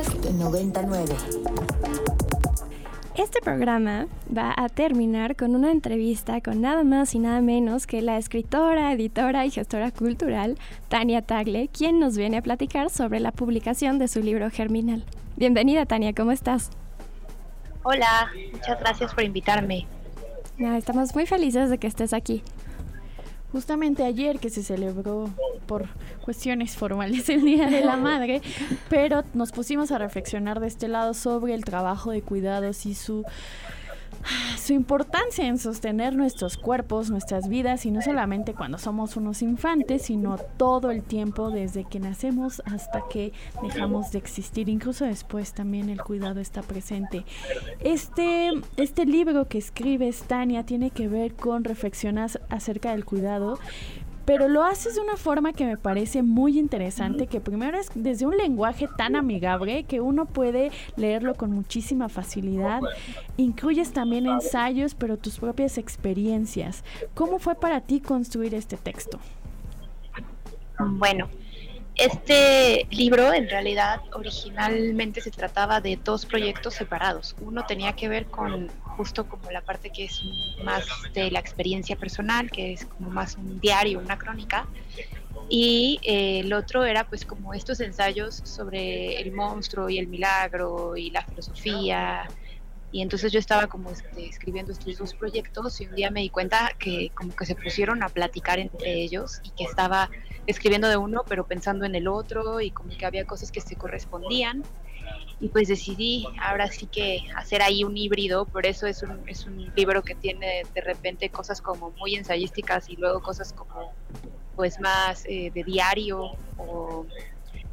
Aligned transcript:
Podcast 0.00 0.30
99. 0.30 1.14
Este 3.16 3.40
programa 3.42 4.06
va 4.34 4.54
a 4.56 4.70
terminar 4.70 5.36
con 5.36 5.54
una 5.54 5.70
entrevista 5.70 6.40
con 6.40 6.62
nada 6.62 6.84
más 6.84 7.14
y 7.14 7.18
nada 7.18 7.42
menos 7.42 7.86
que 7.86 8.00
la 8.00 8.16
escritora, 8.16 8.92
editora 8.94 9.44
y 9.44 9.50
gestora 9.50 9.90
cultural 9.90 10.56
Tania 10.88 11.20
Tagle, 11.20 11.68
quien 11.68 11.98
nos 11.98 12.16
viene 12.16 12.38
a 12.38 12.42
platicar 12.42 12.88
sobre 12.88 13.20
la 13.20 13.30
publicación 13.30 13.98
de 13.98 14.08
su 14.08 14.20
libro 14.20 14.48
Germinal. 14.50 15.04
Bienvenida 15.36 15.84
Tania, 15.84 16.14
¿cómo 16.14 16.32
estás? 16.32 16.70
Hola, 17.82 18.30
muchas 18.52 18.80
gracias 18.80 19.12
por 19.12 19.24
invitarme. 19.24 19.86
estamos 20.78 21.14
muy 21.14 21.26
felices 21.26 21.68
de 21.68 21.76
que 21.76 21.88
estés 21.88 22.14
aquí. 22.14 22.42
Justamente 23.52 24.04
ayer 24.04 24.38
que 24.38 24.48
se 24.48 24.62
celebró 24.62 25.28
por 25.66 25.88
cuestiones 26.20 26.76
formales 26.76 27.28
el 27.28 27.42
Día 27.42 27.66
de 27.66 27.84
la 27.84 27.96
Madre, 27.98 28.42
pero 28.88 29.24
nos 29.34 29.52
pusimos 29.52 29.90
a 29.90 29.98
reflexionar 29.98 30.60
de 30.60 30.68
este 30.68 30.88
lado 30.88 31.14
sobre 31.14 31.54
el 31.54 31.64
trabajo 31.64 32.10
de 32.10 32.22
cuidados 32.22 32.86
y 32.86 32.94
su 32.94 33.24
su 34.58 34.74
importancia 34.74 35.46
en 35.46 35.58
sostener 35.58 36.14
nuestros 36.14 36.56
cuerpos, 36.56 37.10
nuestras 37.10 37.48
vidas, 37.48 37.86
y 37.86 37.90
no 37.90 38.02
solamente 38.02 38.54
cuando 38.54 38.78
somos 38.78 39.16
unos 39.16 39.42
infantes, 39.42 40.02
sino 40.02 40.36
todo 40.56 40.90
el 40.90 41.02
tiempo 41.02 41.50
desde 41.50 41.84
que 41.84 42.00
nacemos 42.00 42.62
hasta 42.66 43.02
que 43.08 43.32
dejamos 43.62 44.12
de 44.12 44.18
existir. 44.18 44.68
Incluso 44.68 45.04
después 45.04 45.54
también 45.54 45.88
el 45.88 46.02
cuidado 46.02 46.40
está 46.40 46.62
presente. 46.62 47.24
Este, 47.80 48.50
este 48.76 49.06
libro 49.06 49.48
que 49.48 49.58
escribes, 49.58 50.22
Tania, 50.22 50.64
tiene 50.64 50.90
que 50.90 51.08
ver 51.08 51.34
con 51.34 51.64
reflexionar 51.64 52.30
acerca 52.50 52.92
del 52.92 53.04
cuidado, 53.04 53.58
pero 54.30 54.46
lo 54.46 54.62
haces 54.62 54.94
de 54.94 55.00
una 55.00 55.16
forma 55.16 55.52
que 55.52 55.66
me 55.66 55.76
parece 55.76 56.22
muy 56.22 56.56
interesante, 56.56 57.26
que 57.26 57.40
primero 57.40 57.76
es 57.76 57.90
desde 57.96 58.26
un 58.26 58.36
lenguaje 58.36 58.88
tan 58.96 59.16
amigable 59.16 59.82
que 59.82 60.00
uno 60.00 60.24
puede 60.24 60.70
leerlo 60.94 61.34
con 61.34 61.50
muchísima 61.50 62.08
facilidad. 62.08 62.80
Incluyes 63.38 63.92
también 63.92 64.28
ensayos, 64.28 64.94
pero 64.94 65.16
tus 65.16 65.40
propias 65.40 65.78
experiencias. 65.78 66.84
¿Cómo 67.14 67.40
fue 67.40 67.56
para 67.56 67.80
ti 67.80 67.98
construir 67.98 68.54
este 68.54 68.76
texto? 68.76 69.18
Bueno, 70.78 71.28
este 71.96 72.86
libro 72.92 73.32
en 73.32 73.48
realidad 73.48 74.00
originalmente 74.12 75.22
se 75.22 75.32
trataba 75.32 75.80
de 75.80 75.96
dos 75.96 76.24
proyectos 76.24 76.74
separados. 76.74 77.34
Uno 77.40 77.66
tenía 77.66 77.94
que 77.94 78.08
ver 78.08 78.26
con 78.26 78.70
justo 79.00 79.26
como 79.26 79.50
la 79.50 79.62
parte 79.62 79.88
que 79.88 80.04
es 80.04 80.20
más 80.62 80.84
de 81.14 81.30
la 81.30 81.40
experiencia 81.40 81.96
personal, 81.96 82.50
que 82.50 82.74
es 82.74 82.84
como 82.84 83.08
más 83.08 83.34
un 83.36 83.58
diario, 83.58 83.98
una 83.98 84.18
crónica. 84.18 84.66
Y 85.48 85.98
eh, 86.02 86.40
el 86.40 86.52
otro 86.52 86.84
era 86.84 87.08
pues 87.08 87.24
como 87.24 87.54
estos 87.54 87.80
ensayos 87.80 88.42
sobre 88.44 89.18
el 89.22 89.32
monstruo 89.32 89.88
y 89.88 89.98
el 89.98 90.06
milagro 90.06 90.98
y 90.98 91.10
la 91.10 91.24
filosofía. 91.24 92.28
Y 92.92 93.00
entonces 93.00 93.32
yo 93.32 93.38
estaba 93.38 93.68
como 93.68 93.90
este, 93.90 94.28
escribiendo 94.28 94.72
estos 94.72 94.98
dos 94.98 95.14
proyectos 95.14 95.80
y 95.80 95.86
un 95.86 95.94
día 95.94 96.10
me 96.10 96.20
di 96.20 96.28
cuenta 96.28 96.72
que 96.78 97.10
como 97.14 97.34
que 97.34 97.46
se 97.46 97.54
pusieron 97.54 98.02
a 98.02 98.10
platicar 98.10 98.58
entre 98.58 98.92
ellos 99.02 99.40
y 99.44 99.50
que 99.52 99.64
estaba 99.64 100.10
escribiendo 100.46 100.88
de 100.90 100.98
uno, 100.98 101.24
pero 101.26 101.46
pensando 101.46 101.86
en 101.86 101.94
el 101.94 102.06
otro 102.06 102.60
y 102.60 102.70
como 102.70 102.90
que 102.90 103.06
había 103.06 103.24
cosas 103.24 103.50
que 103.50 103.62
se 103.62 103.76
correspondían. 103.76 104.62
Y 105.40 105.48
pues 105.48 105.68
decidí 105.68 106.26
ahora 106.40 106.68
sí 106.68 106.86
que 106.86 107.22
hacer 107.34 107.62
ahí 107.62 107.82
un 107.82 107.96
híbrido, 107.96 108.44
por 108.44 108.66
eso 108.66 108.86
es 108.86 109.02
un, 109.02 109.26
es 109.26 109.46
un 109.46 109.72
libro 109.74 110.02
que 110.02 110.14
tiene 110.14 110.64
de 110.74 110.80
repente 110.82 111.30
cosas 111.30 111.62
como 111.62 111.90
muy 111.92 112.14
ensayísticas 112.14 112.90
y 112.90 112.96
luego 112.96 113.22
cosas 113.22 113.54
como 113.54 113.94
pues 114.54 114.78
más 114.80 115.24
eh, 115.26 115.50
de 115.54 115.64
diario 115.64 116.32
o, 116.58 117.06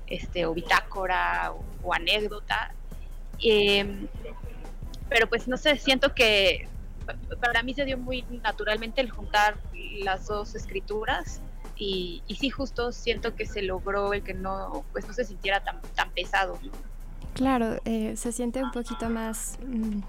este, 0.08 0.46
o 0.46 0.54
bitácora 0.54 1.54
o, 1.84 1.94
anécdota. 1.94 2.74
Em, 3.40 4.08
pero 5.10 5.28
pues 5.28 5.48
no 5.50 5.58
sé, 5.58 5.78
siento 5.78 6.14
que 6.16 6.70
para 7.42 7.64
mí 7.64 7.74
se 7.74 7.86
dio 7.86 7.98
muy 7.98 8.24
naturalmente 8.44 9.02
el 9.02 9.10
juntar 9.10 9.58
las 10.04 10.28
dos 10.28 10.56
escrituras 10.56 11.42
y, 11.76 12.24
sí 12.40 12.50
justo 12.50 12.92
siento 12.92 13.36
que 13.36 13.46
se 13.46 13.62
logró 13.62 14.14
el 14.14 14.24
que 14.24 14.34
no 14.34 14.86
pues 14.92 15.08
no 15.08 15.14
se 15.14 15.26
sintiera 15.26 15.64
tan 15.64 15.82
tan 15.96 16.10
pesado 16.12 16.60
claro 17.38 17.78
eh, 17.86 18.14
se 18.16 18.32
siente 18.32 18.64
un 18.64 18.72
poquito 18.72 19.10
más 19.10 19.60
mm, 19.66 20.00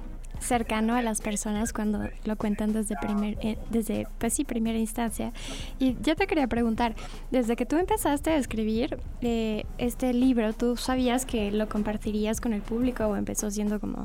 cercano 0.41 0.95
a 0.95 1.03
las 1.03 1.21
personas 1.21 1.73
cuando 1.73 2.09
lo 2.25 2.37
cuentan 2.37 2.73
desde 2.73 2.97
primer 2.97 3.37
eh, 3.43 3.59
desde 3.71 4.07
pues 4.19 4.33
sí 4.33 4.45
primera 4.45 4.79
instancia. 4.79 5.33
Y 5.79 5.97
yo 6.01 6.17
te 6.17 6.27
quería 6.27 6.47
preguntar 6.47 6.95
desde 7.31 7.55
que 7.55 7.67
tú 7.67 7.77
empezaste 7.77 8.31
a 8.31 8.37
escribir 8.37 8.99
eh, 9.21 9.65
este 9.77 10.13
libro 10.15 10.53
tú 10.55 10.77
sabías 10.77 11.27
que 11.27 11.51
lo 11.53 11.69
compartirías 11.69 12.41
con 12.41 12.53
el 12.53 12.63
público 12.63 13.05
o 13.05 13.17
empezó 13.17 13.51
siendo 13.51 13.79
como 13.79 14.05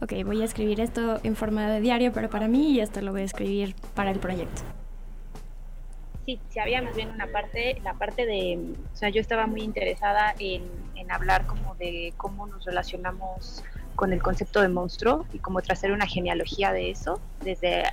ok, 0.00 0.12
voy 0.24 0.42
a 0.42 0.44
escribir 0.44 0.80
esto 0.80 1.20
en 1.22 1.36
forma 1.36 1.68
de 1.68 1.80
diario, 1.80 2.12
pero 2.12 2.30
para 2.30 2.48
mí 2.48 2.72
y 2.72 2.80
esto 2.80 3.00
lo 3.02 3.12
voy 3.12 3.22
a 3.22 3.24
escribir 3.24 3.74
para 3.94 4.10
el 4.10 4.18
proyecto 4.18 4.62
sí, 6.24 6.40
sí 6.48 6.58
había 6.58 6.82
más 6.82 6.94
bien 6.96 7.10
una 7.10 7.26
parte, 7.26 7.80
la 7.82 7.94
parte 7.94 8.26
de, 8.26 8.58
o 8.92 8.96
sea, 8.96 9.08
yo 9.08 9.20
estaba 9.20 9.46
muy 9.46 9.62
interesada 9.62 10.34
en, 10.38 10.62
en 10.96 11.10
hablar 11.10 11.46
como 11.46 11.74
de 11.76 12.12
cómo 12.16 12.46
nos 12.46 12.64
relacionamos 12.64 13.62
con 13.94 14.12
el 14.12 14.22
concepto 14.22 14.60
de 14.60 14.68
monstruo 14.68 15.26
y 15.32 15.38
cómo 15.38 15.62
trazar 15.62 15.92
una 15.92 16.06
genealogía 16.06 16.72
de 16.72 16.90
eso 16.90 17.20
desde 17.42 17.84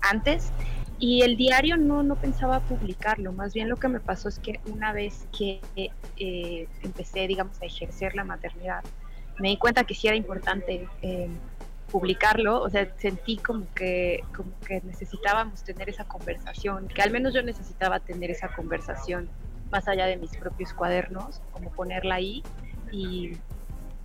antes. 0.00 0.52
Y 1.00 1.22
el 1.22 1.36
diario 1.36 1.76
no, 1.76 2.02
no 2.02 2.16
pensaba 2.16 2.60
publicarlo, 2.60 3.32
más 3.32 3.54
bien 3.54 3.68
lo 3.68 3.76
que 3.76 3.86
me 3.86 4.00
pasó 4.00 4.28
es 4.28 4.40
que 4.40 4.58
una 4.66 4.92
vez 4.92 5.28
que 5.36 5.60
eh, 5.76 6.68
empecé, 6.82 7.28
digamos, 7.28 7.60
a 7.62 7.66
ejercer 7.66 8.16
la 8.16 8.24
maternidad, 8.24 8.82
me 9.38 9.50
di 9.50 9.56
cuenta 9.56 9.84
que 9.84 9.94
sí 9.94 10.08
era 10.08 10.16
importante 10.16 10.88
eh, 11.02 11.28
publicarlo, 11.90 12.60
o 12.60 12.68
sea, 12.68 12.88
sentí 12.98 13.36
como 13.38 13.66
que, 13.74 14.22
como 14.36 14.50
que 14.66 14.80
necesitábamos 14.84 15.62
tener 15.64 15.88
esa 15.88 16.04
conversación, 16.04 16.88
que 16.88 17.02
al 17.02 17.10
menos 17.10 17.34
yo 17.34 17.42
necesitaba 17.42 18.00
tener 18.00 18.30
esa 18.30 18.48
conversación 18.48 19.28
más 19.70 19.88
allá 19.88 20.06
de 20.06 20.16
mis 20.16 20.36
propios 20.36 20.72
cuadernos, 20.72 21.40
como 21.52 21.70
ponerla 21.70 22.16
ahí 22.16 22.42
y, 22.92 23.32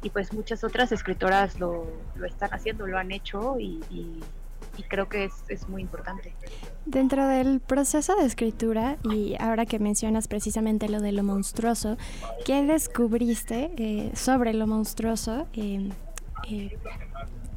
y 0.02 0.10
pues 0.10 0.34
muchas 0.34 0.64
otras 0.64 0.92
escritoras 0.92 1.60
lo, 1.60 1.88
lo, 2.16 2.26
están 2.26 2.54
haciendo, 2.54 2.88
lo 2.88 2.98
han 2.98 3.12
hecho 3.12 3.60
y, 3.60 3.82
y, 3.90 4.22
creo 4.90 5.08
que 5.08 5.26
es, 5.26 5.34
es, 5.50 5.70
muy 5.70 5.82
importante. 5.82 6.34
Dentro 6.86 7.28
del 7.28 7.60
proceso 7.60 8.16
de 8.16 8.26
escritura, 8.26 8.98
y 9.04 9.36
ahora 9.40 9.66
que 9.66 9.80
mencionas 9.80 10.28
precisamente 10.28 10.90
lo 10.90 11.00
de 11.00 11.12
lo 11.12 11.24
monstruoso, 11.24 11.98
¿qué 12.46 12.64
descubriste 12.64 13.72
eh, 13.78 14.12
sobre 14.16 14.54
lo 14.54 14.68
monstruoso? 14.68 15.48
Eh, 15.54 15.90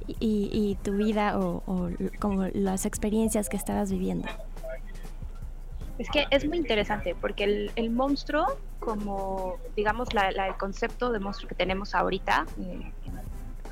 y, 0.07 0.77
tu 0.83 0.93
vida 0.93 1.39
o, 1.39 1.63
como 2.19 2.47
las 2.53 2.87
experiencias 2.87 3.49
que 3.49 3.57
estabas 3.57 3.91
viviendo? 3.91 4.29
Es 5.99 6.11
que 6.11 6.27
es 6.31 6.47
muy 6.47 6.59
interesante 6.59 7.15
porque 7.19 7.71
el, 7.75 7.91
monstruo, 7.91 8.47
como 8.81 9.57
digamos 9.75 10.13
la, 10.13 10.29
el 10.29 10.55
concepto 10.57 11.11
de 11.11 11.21
monstruo 11.21 11.49
que 11.49 11.55
tenemos 11.55 11.95
ahorita, 11.95 12.47
eh, 12.61 12.93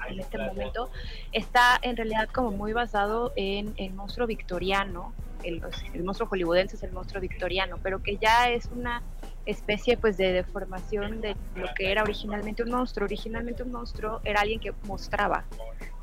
en 0.08 0.20
este 0.20 0.38
momento, 0.38 0.90
está 1.32 1.78
en 1.82 1.96
realidad 1.96 2.28
como 2.30 2.50
muy 2.50 2.72
basado 2.72 3.32
en 3.36 3.74
el 3.76 3.94
monstruo 3.94 4.26
victoriano, 4.26 5.12
el, 5.42 5.62
el 5.92 6.04
monstruo 6.04 6.28
hollywoodense 6.28 6.76
es 6.76 6.82
el 6.82 6.92
monstruo 6.92 7.20
victoriano, 7.20 7.78
pero 7.82 8.02
que 8.02 8.16
ya 8.16 8.50
es 8.50 8.68
una 8.74 9.02
especie 9.46 9.96
pues 9.96 10.16
de 10.16 10.32
deformación 10.32 11.20
de 11.20 11.36
lo 11.54 11.66
que 11.76 11.90
era 11.90 12.02
originalmente 12.02 12.62
un 12.62 12.70
monstruo. 12.70 13.04
Originalmente 13.04 13.62
un 13.62 13.72
monstruo 13.72 14.20
era 14.24 14.40
alguien 14.40 14.60
que 14.60 14.72
mostraba, 14.86 15.44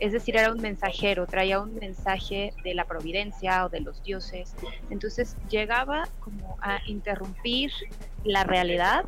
es 0.01 0.13
decir, 0.13 0.35
era 0.35 0.51
un 0.51 0.59
mensajero, 0.59 1.27
traía 1.27 1.59
un 1.59 1.75
mensaje 1.75 2.53
de 2.63 2.73
la 2.73 2.85
providencia 2.85 3.65
o 3.65 3.69
de 3.69 3.81
los 3.81 4.01
dioses. 4.01 4.55
Entonces 4.89 5.37
llegaba 5.47 6.07
como 6.19 6.57
a 6.59 6.79
interrumpir 6.87 7.71
la 8.23 8.43
realidad 8.43 9.03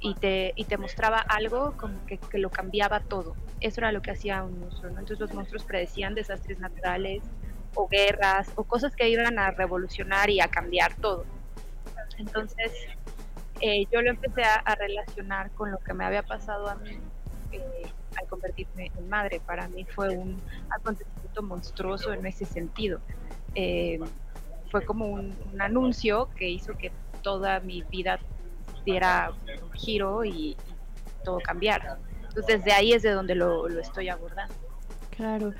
y 0.00 0.14
te, 0.14 0.52
y 0.56 0.64
te 0.64 0.78
mostraba 0.78 1.18
algo 1.18 1.76
como 1.76 2.04
que, 2.06 2.18
que 2.18 2.38
lo 2.38 2.50
cambiaba 2.50 3.00
todo. 3.00 3.36
Eso 3.60 3.80
era 3.80 3.92
lo 3.92 4.02
que 4.02 4.10
hacía 4.10 4.42
un 4.42 4.58
monstruo. 4.58 4.90
Entonces 4.90 5.20
los 5.20 5.32
monstruos 5.32 5.62
predecían 5.62 6.16
desastres 6.16 6.58
naturales 6.58 7.22
o 7.74 7.86
guerras 7.86 8.50
o 8.56 8.64
cosas 8.64 8.96
que 8.96 9.08
iban 9.08 9.38
a 9.38 9.52
revolucionar 9.52 10.28
y 10.28 10.40
a 10.40 10.48
cambiar 10.48 10.96
todo. 10.96 11.24
Entonces, 12.18 12.72
eh, 13.60 13.86
yo 13.90 14.02
lo 14.02 14.10
empecé 14.10 14.42
a, 14.42 14.74
relacionar 14.74 15.50
con 15.52 15.70
lo 15.70 15.78
que 15.78 15.94
me 15.94 16.04
había 16.04 16.22
pasado 16.22 16.68
a 16.68 16.74
mí 16.76 16.98
eh, 17.52 17.82
al 18.20 18.26
convertirme 18.28 18.90
en 18.96 19.08
madre. 19.08 19.40
Para 19.40 19.68
mí 19.68 19.84
fue 19.84 20.10
un 20.10 20.40
acontecimiento 20.70 21.42
monstruoso 21.42 22.12
en 22.12 22.26
ese 22.26 22.44
sentido. 22.44 23.00
Eh, 23.54 23.98
fue 24.70 24.84
como 24.84 25.06
un, 25.06 25.34
anuncio 25.58 26.28
que 26.36 26.48
hizo 26.48 26.76
que 26.76 26.92
toda 27.22 27.60
mi 27.60 27.82
vida 27.82 28.18
diera 28.84 29.32
un 29.62 29.72
giro 29.72 30.24
y, 30.24 30.56
todo 31.24 31.40
cambiara. 31.40 31.98
Entonces 32.28 32.58
desde 32.58 32.72
ahí 32.72 32.92
es 32.92 33.02
de 33.02 33.10
donde 33.10 33.34
lo, 33.34 33.68
lo 33.68 33.80
estoy 33.80 34.08
abordando. 34.08 34.54
Claro, 35.10 35.52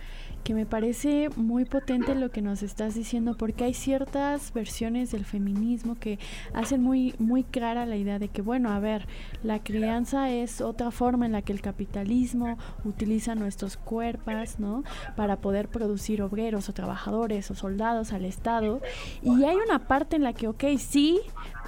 que 0.46 0.54
me 0.54 0.64
parece 0.64 1.28
muy 1.34 1.64
potente 1.64 2.14
lo 2.14 2.30
que 2.30 2.40
nos 2.40 2.62
estás 2.62 2.94
diciendo 2.94 3.34
porque 3.36 3.64
hay 3.64 3.74
ciertas 3.74 4.52
versiones 4.52 5.10
del 5.10 5.24
feminismo 5.24 5.96
que 5.98 6.20
hacen 6.54 6.84
muy 6.84 7.16
muy 7.18 7.42
clara 7.42 7.84
la 7.84 7.96
idea 7.96 8.20
de 8.20 8.28
que 8.28 8.42
bueno, 8.42 8.70
a 8.70 8.78
ver, 8.78 9.08
la 9.42 9.58
crianza 9.58 10.30
es 10.30 10.60
otra 10.60 10.92
forma 10.92 11.26
en 11.26 11.32
la 11.32 11.42
que 11.42 11.52
el 11.52 11.60
capitalismo 11.60 12.58
utiliza 12.84 13.34
nuestros 13.34 13.76
cuerpos, 13.76 14.60
¿no? 14.60 14.84
para 15.16 15.38
poder 15.40 15.66
producir 15.66 16.22
obreros 16.22 16.68
o 16.68 16.72
trabajadores 16.72 17.50
o 17.50 17.56
soldados 17.56 18.12
al 18.12 18.24
Estado 18.24 18.80
y 19.22 19.42
hay 19.42 19.56
una 19.56 19.88
parte 19.88 20.14
en 20.14 20.22
la 20.22 20.32
que 20.32 20.46
ok, 20.46 20.62
sí, 20.78 21.18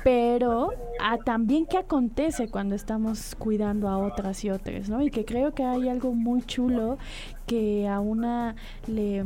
pero 0.05 0.71
a 1.01 1.19
también 1.19 1.67
qué 1.67 1.79
acontece 1.79 2.49
cuando 2.49 2.75
estamos 2.75 3.35
cuidando 3.37 3.89
a 3.89 3.99
otras 3.99 4.45
y 4.45 4.51
otras, 4.51 4.89
¿no? 4.89 5.03
Y 5.03 5.11
que 5.11 5.25
creo 5.25 5.53
que 5.55 5.65
hay 5.65 5.89
algo 5.89 6.13
muy 6.13 6.43
chulo 6.43 6.99
que 7.47 7.89
a 7.89 8.01
una 8.01 8.55
le 8.87 9.25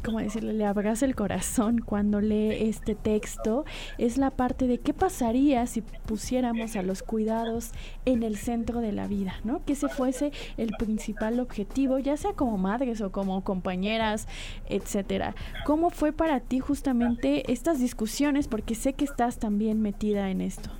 como 0.00 0.18
decirle, 0.20 0.52
le 0.52 0.64
abraza 0.64 1.06
el 1.06 1.14
corazón 1.14 1.78
cuando 1.78 2.20
lee 2.20 2.68
este 2.68 2.94
texto, 2.94 3.64
es 3.98 4.18
la 4.18 4.30
parte 4.30 4.66
de 4.66 4.78
qué 4.78 4.94
pasaría 4.94 5.66
si 5.66 5.82
pusiéramos 5.82 6.76
a 6.76 6.82
los 6.82 7.02
cuidados 7.02 7.72
en 8.04 8.22
el 8.22 8.36
centro 8.36 8.80
de 8.80 8.92
la 8.92 9.06
vida, 9.06 9.34
¿no? 9.44 9.64
Que 9.64 9.74
ese 9.74 9.88
fuese 9.88 10.32
el 10.56 10.70
principal 10.78 11.40
objetivo, 11.40 11.98
ya 11.98 12.16
sea 12.16 12.32
como 12.32 12.58
madres 12.58 13.00
o 13.00 13.12
como 13.12 13.42
compañeras, 13.44 14.26
etcétera. 14.68 15.34
¿Cómo 15.64 15.90
fue 15.90 16.12
para 16.12 16.40
ti 16.40 16.58
justamente 16.60 17.50
estas 17.52 17.80
discusiones? 17.80 18.48
Porque 18.48 18.74
sé 18.74 18.92
que 18.92 19.04
estás 19.04 19.38
también 19.38 19.80
metida 19.80 20.30
en 20.30 20.40
esto. 20.40 20.70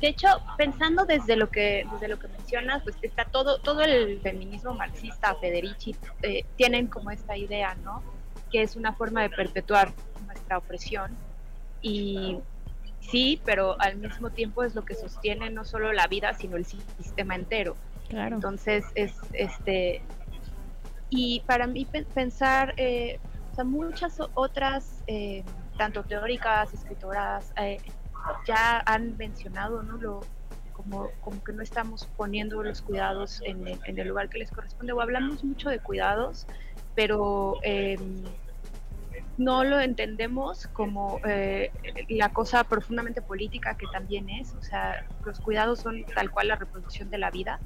De 0.00 0.08
hecho, 0.08 0.28
pensando 0.56 1.04
desde 1.04 1.36
lo 1.36 1.50
que 1.50 1.86
desde 1.92 2.08
lo 2.08 2.18
que 2.18 2.28
mencionas, 2.28 2.82
pues 2.82 2.96
está 3.02 3.24
todo 3.24 3.58
todo 3.58 3.82
el 3.82 4.20
feminismo 4.20 4.74
marxista, 4.74 5.34
Federici, 5.36 5.96
eh, 6.22 6.44
tienen 6.56 6.86
como 6.86 7.10
esta 7.10 7.36
idea, 7.36 7.76
¿no? 7.84 8.02
Que 8.50 8.62
es 8.62 8.76
una 8.76 8.92
forma 8.92 9.22
de 9.22 9.30
perpetuar 9.30 9.92
nuestra 10.26 10.58
opresión 10.58 11.16
y 11.82 12.38
sí, 13.00 13.40
pero 13.44 13.80
al 13.80 13.96
mismo 13.96 14.30
tiempo 14.30 14.62
es 14.62 14.74
lo 14.74 14.84
que 14.84 14.94
sostiene 14.94 15.50
no 15.50 15.64
solo 15.64 15.92
la 15.92 16.06
vida, 16.06 16.34
sino 16.34 16.56
el 16.56 16.64
sistema 16.64 17.34
entero. 17.34 17.76
Claro. 18.08 18.36
Entonces 18.36 18.84
es 18.94 19.14
este 19.32 20.02
y 21.08 21.40
para 21.46 21.66
mí 21.66 21.86
pensar 22.14 22.74
eh, 22.76 23.18
o 23.52 23.54
sea, 23.54 23.64
muchas 23.64 24.18
otras 24.34 25.02
eh, 25.06 25.42
tanto 25.76 26.02
teóricas, 26.04 26.72
escritoras, 26.74 27.52
eh, 27.56 27.78
ya 28.46 28.82
han 28.86 29.16
mencionado, 29.16 29.82
¿no? 29.82 29.96
Lo, 29.96 30.20
como, 30.72 31.10
como 31.20 31.42
que 31.44 31.52
no 31.52 31.62
estamos 31.62 32.06
poniendo 32.16 32.62
los 32.62 32.82
cuidados 32.82 33.40
en 33.44 33.66
el, 33.66 34.08
lugar 34.08 34.28
que 34.28 34.38
les 34.38 34.50
corresponde, 34.50 34.92
o 34.92 35.00
hablamos 35.00 35.44
mucho 35.44 35.68
de 35.68 35.78
cuidados, 35.78 36.46
pero 36.94 37.56
em, 37.62 38.22
no 39.36 39.64
lo 39.64 39.80
entendemos 39.80 40.66
como 40.68 41.20
eh, 41.26 41.70
la 42.08 42.30
cosa 42.30 42.64
profundamente 42.64 43.22
política 43.22 43.76
que 43.76 43.86
también 43.92 44.28
es, 44.28 44.54
o 44.54 44.62
sea, 44.62 45.06
los 45.24 45.40
cuidados 45.40 45.80
son 45.80 46.04
tal 46.04 46.30
cual 46.30 46.48
la 46.48 46.56
reproducción 46.56 47.10
de 47.10 47.18
la 47.18 47.30
vida, 47.30 47.60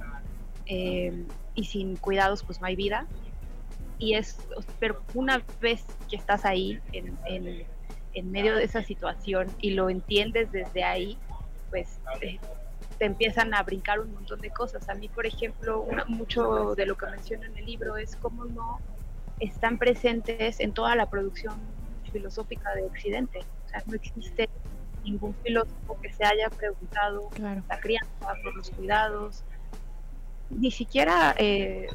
em, 0.67 1.27
y 1.55 1.65
sin 1.65 1.97
cuidados 1.97 2.43
pues 2.43 2.61
no 2.61 2.67
hay 2.67 2.77
vida, 2.77 3.07
y 3.99 4.15
es, 4.15 4.39
pero 4.81 5.03
una 5.15 5.43
vez 5.61 5.85
que 6.11 6.17
estás 6.17 6.45
ahí 6.45 6.81
en 6.93 7.17
en 8.15 8.31
medio 8.31 8.57
de 8.57 8.65
esa 8.65 8.83
situación 8.83 9.49
y 9.61 9.71
lo 9.71 9.91
entiendes 9.91 10.51
desde 10.53 10.85
ahí, 10.85 11.19
pues 11.71 11.99
te, 12.21 12.41
empiezan 13.05 13.53
a 13.55 13.63
brincar 13.63 14.01
un 14.01 14.13
montón 14.15 14.41
de 14.41 14.51
cosas. 14.51 14.89
A 14.89 14.95
mí, 14.95 15.09
por 15.09 15.27
ejemplo, 15.27 15.85
mucho 16.07 16.75
de 16.75 16.87
lo 16.87 16.97
que 16.97 17.07
menciono 17.07 17.45
en 17.45 17.59
el 17.59 17.67
libro 17.67 17.97
es 17.97 18.17
cómo 18.17 18.45
no 18.45 18.79
están 19.41 19.79
presentes 19.79 20.61
en 20.61 20.73
toda 20.73 20.95
la 20.95 21.11
producción 21.11 21.55
filosófica 22.13 22.73
de 22.75 22.85
Occidente. 22.85 23.41
O 23.67 23.69
sea, 23.69 23.83
no 23.87 23.95
existe 23.95 24.49
ningún 25.03 25.35
filósofo 25.43 26.01
que 26.01 26.13
se 26.13 26.25
haya 26.25 26.49
preguntado 26.49 27.29
la 27.39 27.81
crianza, 27.81 28.11
por 28.43 28.55
los 28.55 28.71
cuidados, 28.71 29.43
ni 30.51 30.71
siquiera 30.71 31.35
eh, 31.37 31.89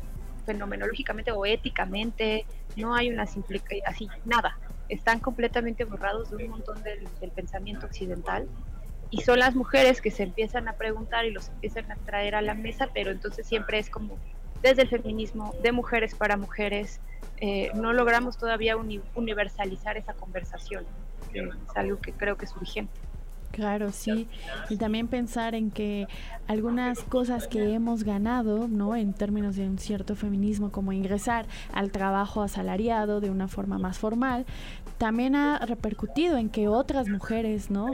fenomenológicamente 0.45 1.31
o 1.31 1.45
éticamente, 1.45 2.45
no 2.75 2.93
hay 2.93 3.09
una 3.09 3.25
simple, 3.25 3.61
así, 3.85 4.07
nada 4.25 4.57
están 4.89 5.19
completamente 5.19 5.85
borrados 5.85 6.31
de 6.31 6.43
un 6.43 6.51
montón 6.51 6.81
del, 6.83 7.07
pensamiento 7.31 7.85
occidental 7.85 8.47
y 9.11 9.21
son 9.21 9.39
las 9.39 9.55
mujeres 9.55 10.01
que 10.01 10.11
se 10.11 10.23
empiezan 10.23 10.67
a 10.67 10.73
preguntar 10.73 11.25
y 11.25 11.31
los 11.31 11.49
empiezan 11.49 11.91
a 11.91 11.95
traer 11.95 12.35
a 12.35 12.41
la 12.41 12.53
mesa, 12.53 12.89
pero 12.93 13.11
entonces 13.11 13.47
siempre 13.47 13.79
es 13.79 13.89
como 13.89 14.17
desde 14.61 14.81
el 14.81 14.89
feminismo, 14.89 15.55
de 15.63 15.71
mujeres 15.71 16.15
para 16.15 16.35
mujeres, 16.35 16.99
eh, 17.37 17.71
no 17.75 17.93
logramos 17.93 18.37
todavía 18.37 18.75
universalizar 19.15 19.95
esa 19.95 20.13
conversación, 20.13 20.85
es 21.33 21.77
algo 21.77 21.99
que 21.99 22.11
creo 22.11 22.35
que 22.35 22.45
es 22.45 22.55
urgente. 22.55 22.99
Claro, 23.51 23.91
sí. 23.91 24.27
Y 24.69 24.77
también 24.77 25.07
pensar 25.07 25.55
en 25.55 25.71
que 25.71 26.07
algunas 26.47 27.03
cosas 27.03 27.47
que 27.47 27.73
hemos 27.73 28.03
ganado, 28.03 28.67
¿no? 28.67 28.95
En 28.95 29.13
términos 29.13 29.55
de 29.55 29.67
un 29.67 29.79
cierto 29.79 30.15
feminismo, 30.15 30.71
como 30.71 30.91
ingresar 30.93 31.45
al 31.73 31.91
trabajo 31.91 32.41
asalariado 32.41 33.21
de 33.21 33.29
una 33.29 33.47
forma 33.47 33.77
más 33.77 33.97
formal, 33.97 34.45
también 34.97 35.35
ha 35.35 35.59
repercutido 35.59 36.37
en 36.37 36.49
que 36.49 36.67
otras 36.67 37.07
mujeres, 37.09 37.71
¿no? 37.71 37.87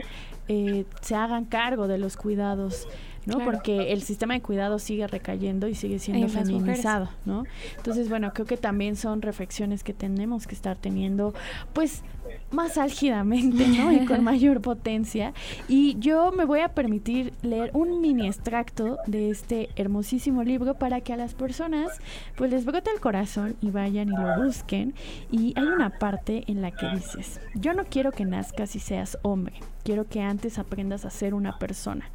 Eh, 0.48 0.84
se 1.00 1.14
hagan 1.14 1.44
cargo 1.44 1.88
de 1.88 1.98
los 1.98 2.16
cuidados 2.16 2.86
¿no? 3.26 3.40
Porque 3.44 3.92
el 3.92 4.02
sistema 4.02 4.34
de 4.34 4.40
cuidado 4.40 4.78
sigue 4.78 5.06
recayendo 5.06 5.66
y 5.66 5.74
sigue 5.74 5.98
siendo 5.98 6.28
feminizado, 6.28 7.10
¿no? 7.24 7.44
Entonces, 7.76 8.08
bueno, 8.08 8.32
creo 8.32 8.46
que 8.46 8.56
también 8.56 8.96
son 8.96 9.20
reflexiones 9.20 9.82
que 9.82 9.92
tenemos 9.92 10.46
que 10.46 10.54
estar 10.54 10.76
teniendo, 10.76 11.34
pues, 11.72 12.02
más 12.50 12.78
álgidamente, 12.78 13.66
¿no? 13.68 13.92
Y 13.92 14.06
con 14.06 14.22
mayor 14.24 14.60
potencia. 14.60 15.32
Y 15.68 15.96
yo 15.98 16.32
me 16.32 16.44
voy 16.44 16.60
a 16.60 16.68
permitir 16.68 17.32
leer 17.42 17.70
un 17.74 18.00
mini 18.00 18.26
extracto 18.26 18.98
de 19.06 19.30
este 19.30 19.68
hermosísimo 19.76 20.42
libro 20.42 20.74
para 20.74 21.00
que 21.00 21.12
a 21.12 21.16
las 21.16 21.34
personas 21.34 22.00
pues 22.36 22.50
les 22.50 22.64
brote 22.64 22.90
el 22.90 23.00
corazón 23.00 23.56
y 23.60 23.70
vayan 23.70 24.08
y 24.08 24.16
lo 24.16 24.44
busquen. 24.44 24.94
Y 25.30 25.54
hay 25.56 25.66
una 25.66 25.90
parte 25.90 26.44
en 26.46 26.62
la 26.62 26.70
que 26.70 26.88
dices, 26.90 27.40
yo 27.54 27.74
no 27.74 27.84
quiero 27.84 28.12
que 28.12 28.24
nazcas 28.24 28.76
y 28.76 28.78
seas 28.78 29.18
hombre, 29.22 29.54
quiero 29.84 30.08
que 30.08 30.20
antes 30.20 30.58
aprendas 30.58 31.04
a 31.04 31.10
ser 31.10 31.34
una 31.34 31.58
persona. 31.58 32.10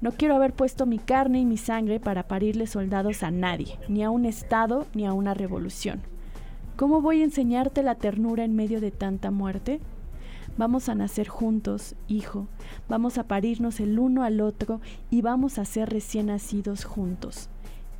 No 0.00 0.12
quiero 0.12 0.34
haber 0.34 0.52
puesto 0.52 0.86
mi 0.86 0.98
carne 0.98 1.40
y 1.40 1.44
mi 1.44 1.56
sangre 1.56 2.00
para 2.00 2.28
parirle 2.28 2.66
soldados 2.66 3.22
a 3.22 3.30
nadie, 3.30 3.78
ni 3.88 4.02
a 4.02 4.10
un 4.10 4.24
Estado, 4.24 4.86
ni 4.94 5.06
a 5.06 5.12
una 5.12 5.34
revolución. 5.34 6.13
¿Cómo 6.76 7.00
voy 7.00 7.20
a 7.20 7.24
enseñarte 7.24 7.84
la 7.84 7.94
ternura 7.94 8.44
en 8.44 8.56
medio 8.56 8.80
de 8.80 8.90
tanta 8.90 9.30
muerte? 9.30 9.78
Vamos 10.58 10.88
a 10.88 10.96
nacer 10.96 11.28
juntos, 11.28 11.94
hijo, 12.08 12.48
vamos 12.88 13.16
a 13.16 13.28
parirnos 13.28 13.78
el 13.78 13.96
uno 13.96 14.24
al 14.24 14.40
otro 14.40 14.80
y 15.08 15.22
vamos 15.22 15.58
a 15.58 15.64
ser 15.66 15.90
recién 15.90 16.26
nacidos 16.26 16.84
juntos. 16.84 17.48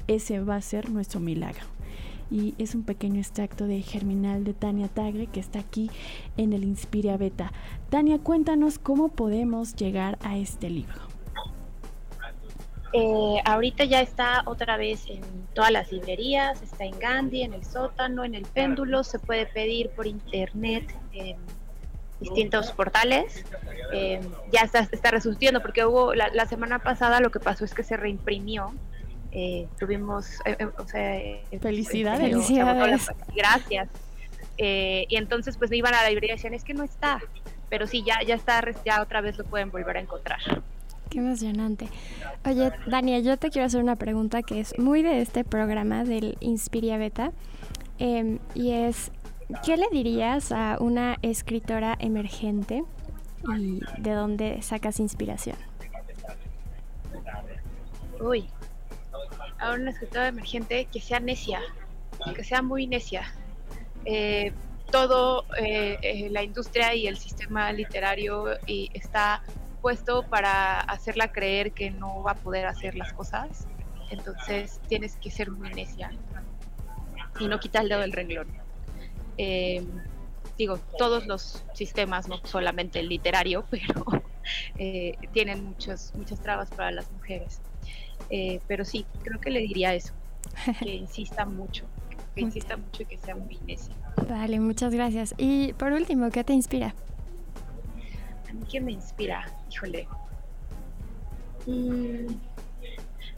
Ese 0.09 0.41
va 0.41 0.57
a 0.57 0.61
ser 0.61 0.91
nuestro 0.91 1.21
milagro. 1.21 1.67
Y 2.33 2.55
es 2.59 2.75
un 2.75 2.83
pequeño 2.83 3.21
extracto 3.21 3.69
de 3.69 3.81
Germinal 3.81 4.43
de 4.43 4.55
Tania 4.55 4.89
Tagre 4.89 5.29
que 5.29 5.39
está 5.39 5.61
aquí 5.61 5.89
en 6.37 6.53
el 6.53 6.65
Inspiria 6.65 7.17
Beta. 7.17 7.53
Tania, 7.91 8.19
cuéntanos 8.19 8.81
cómo 8.81 9.09
podemos 9.09 9.77
llegar 9.77 10.19
a 10.21 10.37
este 10.37 10.69
libro. 10.69 11.14
Eh, 12.97 13.43
ahorita 13.45 13.83
ya 13.87 14.01
está 14.01 14.45
otra 14.47 14.77
vez 14.77 15.07
en 15.09 15.21
todas 15.53 15.73
las 15.73 15.91
librerías, 15.91 16.63
está 16.63 16.85
en 16.85 16.97
Gandhi, 17.01 17.43
en 17.43 17.53
el 17.53 17.65
sótano, 17.65 18.25
en 18.25 18.37
el 18.37 18.45
péndulo, 18.45 19.03
se 19.03 19.19
puede 19.19 19.47
pedir 19.47 19.91
por 19.91 20.07
internet 20.07 20.95
en 21.13 21.37
distintos 22.21 22.71
portales. 22.71 23.45
Eh, 23.93 24.21
ya 24.53 24.61
está, 24.61 24.89
está 24.93 25.11
resurgiendo 25.11 25.61
porque 25.61 25.85
hubo 25.85 26.15
la, 26.15 26.47
semana 26.47 26.79
pasada 26.79 27.19
lo 27.19 27.33
que 27.33 27.41
pasó 27.41 27.65
es 27.65 27.75
que 27.75 27.83
se 27.83 27.97
reimprimió. 27.97 28.73
Eh, 29.33 29.67
tuvimos 29.81 30.39
felicidades, 31.61 32.31
felicidades. 32.31 33.11
gracias. 33.35 33.89
y 34.57 35.17
entonces 35.17 35.57
pues 35.59 35.69
me 35.69 35.79
iban 35.79 35.95
a 35.95 36.03
la 36.03 36.11
librería 36.11 36.35
y 36.35 36.37
decían 36.37 36.55
es 36.55 36.63
que 36.63 36.75
no 36.75 36.85
está, 36.85 37.21
pero 37.69 37.89
sí 37.89 38.05
ya 38.07 38.23
ya 38.25 38.37
está 38.37 38.63
ya 38.85 39.03
otra 39.03 39.21
vez 39.21 39.37
lo 39.37 39.43
pueden 39.43 39.73
volver 39.73 39.97
a 39.97 40.01
encontrar. 40.01 40.39
Qué 41.15 41.21
emocionante. 41.21 41.89
Oye, 42.45 42.73
Daniel, 42.89 43.23
yo 43.23 43.37
te 43.37 43.51
quiero 43.51 43.67
hacer 43.67 43.81
una 43.81 43.95
pregunta 43.95 44.43
que 44.43 44.59
es 44.59 44.77
muy 44.81 45.05
de 45.05 45.21
este 45.21 45.45
programa 45.45 46.03
del 46.03 46.37
Inspiria 46.41 46.99
Beta. 46.99 47.31
Em, 48.01 48.41
y 48.57 48.73
es, 48.73 49.13
¿qué 49.65 49.77
le 49.77 49.87
dirías 49.93 50.51
a 50.51 50.77
una 50.81 51.19
escritora 51.23 51.97
emergente 52.01 52.83
y 53.57 53.81
de 53.97 54.11
dónde 54.11 54.61
sacas 54.63 54.99
inspiración? 54.99 55.57
Uy, 58.21 58.49
a 59.61 59.75
una 59.75 59.93
escritora 59.93 60.27
emergente 60.27 60.89
que 60.93 61.01
sea 61.01 61.21
necia, 61.21 61.61
que 62.35 62.43
sea 62.43 62.61
muy 62.61 62.89
necia. 62.89 63.23
Eh, 64.05 64.53
todo 64.91 65.45
eh, 65.61 65.97
eh, 66.03 66.29
la 66.31 66.43
industria 66.43 66.93
y 66.93 67.07
el 67.07 67.19
sistema 67.19 67.71
literario 67.73 68.47
y 68.67 68.91
está 68.95 69.45
para 70.31 70.81
hacerla 70.81 71.31
creer 71.33 71.73
que 71.73 71.91
no 71.91 72.23
va 72.23 72.33
a 72.33 72.35
poder 72.35 72.67
hacer 72.67 72.95
las 72.95 73.13
cosas 73.13 73.67
Entonces 74.11 74.81
tienes 74.89 75.17
que 75.17 75.31
ser 75.31 75.51
muy 75.51 75.71
necia 75.71 76.11
y 77.41 77.49
no 77.49 77.59
quitar 77.59 77.83
el 77.83 77.89
dedo 77.89 78.01
del 78.01 78.13
renglón. 78.13 78.47
Eh, 79.39 79.85
digo, 80.57 80.79
todos 80.99 81.27
los 81.27 81.65
sistemas, 81.75 82.29
no 82.29 82.39
solamente 82.45 83.01
el 83.01 83.09
literario, 83.09 83.65
pero 83.71 84.05
eh, 84.79 85.17
tienen 85.33 85.65
muchas 85.65 86.13
muchas 86.15 86.41
trabas 86.41 86.71
para 86.71 86.91
las 86.93 87.11
mujeres. 87.11 87.61
Eh, 88.31 88.61
pero 88.69 88.85
sí, 88.85 89.05
creo 89.25 89.41
que 89.41 89.51
le 89.51 89.61
diría 89.61 89.95
eso, 89.95 90.13
que 90.81 90.95
insista 90.95 91.45
mucho, 91.45 91.85
que 92.35 92.43
insista 92.43 92.77
mucho 92.77 93.03
y 93.03 93.07
que 93.07 93.19
sea 93.19 93.35
muy 93.35 93.59
necia. 93.67 93.95
Vale, 94.29 94.61
muchas 94.61 94.95
gracias. 94.95 95.35
Y 95.37 95.73
por 95.73 95.93
último, 95.93 96.31
¿qué 96.31 96.45
te 96.45 96.53
inspira? 96.53 96.95
Mí, 98.55 98.65
¿qué 98.71 98.81
me 98.81 98.93
inspira? 98.93 99.47
Híjole. 99.71 100.09
Mm, 101.67 102.27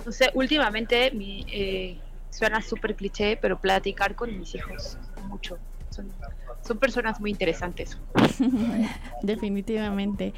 no 0.04 0.12
sé, 0.12 0.30
últimamente 0.34 1.10
mi, 1.12 1.46
eh, 1.48 1.98
suena 2.30 2.60
súper 2.60 2.94
cliché, 2.94 3.36
pero 3.36 3.58
platicar 3.58 4.14
con 4.14 4.38
mis 4.38 4.54
hijos 4.54 4.98
mucho. 5.28 5.58
Son, 5.90 6.08
son 6.62 6.78
personas 6.78 7.20
muy 7.20 7.30
interesantes. 7.30 7.98
Definitivamente. 9.22 10.34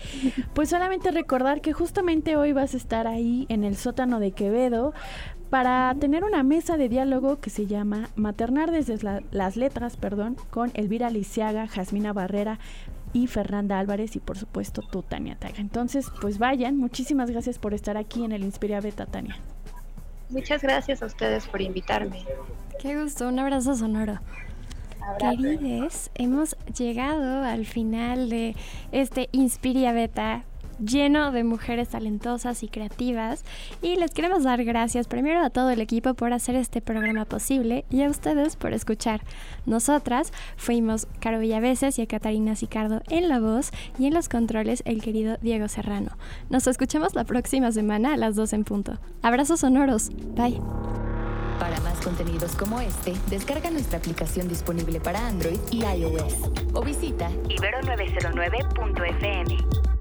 Pues 0.54 0.68
solamente 0.68 1.10
recordar 1.10 1.60
que 1.60 1.72
justamente 1.72 2.36
hoy 2.36 2.52
vas 2.52 2.74
a 2.74 2.76
estar 2.76 3.06
ahí 3.06 3.46
en 3.48 3.64
el 3.64 3.76
sótano 3.76 4.20
de 4.20 4.32
Quevedo 4.32 4.92
para 5.50 5.94
tener 5.98 6.24
una 6.24 6.42
mesa 6.42 6.76
de 6.76 6.88
diálogo 6.88 7.40
que 7.40 7.50
se 7.50 7.66
llama 7.66 8.10
Maternar 8.14 8.70
desde 8.70 8.98
las 9.30 9.56
letras, 9.56 9.96
perdón, 9.96 10.36
con 10.50 10.70
Elvira 10.74 11.10
Lisiaga, 11.10 11.66
Jasmina 11.66 12.12
Barrera 12.12 12.58
y 13.12 13.26
Fernanda 13.26 13.78
Álvarez 13.78 14.16
y 14.16 14.20
por 14.20 14.38
supuesto 14.38 14.82
tú, 14.82 15.02
Tania 15.02 15.36
Taga. 15.36 15.58
Entonces, 15.58 16.10
pues 16.20 16.38
vayan, 16.38 16.76
muchísimas 16.76 17.30
gracias 17.30 17.58
por 17.58 17.74
estar 17.74 17.96
aquí 17.96 18.24
en 18.24 18.32
el 18.32 18.44
Inspira 18.44 18.80
Beta, 18.80 19.06
Tania. 19.06 19.36
Muchas 20.30 20.62
gracias 20.62 21.02
a 21.02 21.06
ustedes 21.06 21.46
por 21.46 21.62
invitarme. 21.62 22.24
Qué 22.80 23.00
gusto, 23.00 23.28
un 23.28 23.38
abrazo 23.38 23.74
sonoro. 23.74 24.20
Querides, 25.18 26.10
hemos 26.14 26.56
llegado 26.76 27.42
al 27.42 27.64
final 27.64 28.28
de 28.28 28.54
este 28.92 29.28
Inspiria 29.32 29.92
Beta 29.92 30.44
lleno 30.78 31.32
de 31.32 31.44
mujeres 31.44 31.88
talentosas 31.88 32.62
y 32.62 32.68
creativas 32.68 33.44
y 33.82 33.96
les 33.96 34.12
queremos 34.12 34.44
dar 34.44 34.64
gracias 34.64 35.08
primero 35.08 35.40
a 35.40 35.50
todo 35.50 35.70
el 35.70 35.80
equipo 35.80 36.14
por 36.14 36.32
hacer 36.32 36.54
este 36.54 36.80
programa 36.80 37.24
posible 37.24 37.84
y 37.90 38.02
a 38.02 38.08
ustedes 38.08 38.56
por 38.56 38.72
escuchar. 38.72 39.22
Nosotras 39.66 40.32
fuimos 40.56 41.06
Caro 41.20 41.40
Villaveses 41.40 41.98
y 41.98 42.02
a 42.02 42.06
Catarina 42.06 42.56
Sicardo 42.56 43.02
en 43.08 43.28
la 43.28 43.40
voz 43.40 43.70
y 43.98 44.06
en 44.06 44.14
los 44.14 44.28
controles 44.28 44.82
el 44.86 45.02
querido 45.02 45.36
Diego 45.40 45.68
Serrano. 45.68 46.16
Nos 46.50 46.66
escuchamos 46.66 47.14
la 47.14 47.24
próxima 47.24 47.72
semana 47.72 48.14
a 48.14 48.16
las 48.16 48.36
2 48.36 48.52
en 48.52 48.64
punto. 48.64 48.98
Abrazos 49.22 49.60
sonoros. 49.60 50.10
Bye. 50.34 50.60
Para 51.58 51.80
más 51.80 51.98
contenidos 52.00 52.54
como 52.54 52.80
este, 52.80 53.14
descarga 53.30 53.70
nuestra 53.70 53.98
aplicación 53.98 54.48
disponible 54.48 55.00
para 55.00 55.26
Android 55.26 55.58
y 55.72 55.84
iOS 55.84 56.34
o 56.72 56.82
visita 56.82 57.28
ibero909.fm. 57.48 59.97